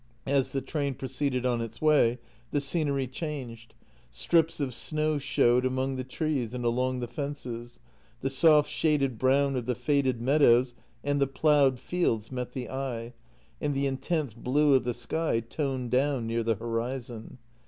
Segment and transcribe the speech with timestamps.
[0.39, 2.17] —As the train proceeded on its way
[2.49, 3.75] the scenery changed.
[4.09, 7.79] Strips of snow showed among the trees and along the fences;
[8.21, 13.13] the soft, shaded brown of the faded meadows and the ploughed fields met the eye,
[13.61, 17.37] and the intense blue of the sky toned down near the horizon.